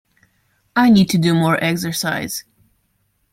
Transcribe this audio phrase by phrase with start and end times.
[0.75, 2.43] I need to do more exercise.